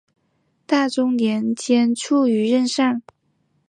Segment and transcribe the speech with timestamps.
[0.65, 3.03] 大中年间卒于任上。